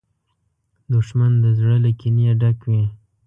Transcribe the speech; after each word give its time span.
دښمن 0.93 1.31
د 1.43 1.45
زړه 1.57 1.75
له 1.85 1.91
کینې 1.99 2.25
نه 2.29 2.33
ډک 2.41 2.59
وي 2.69 2.83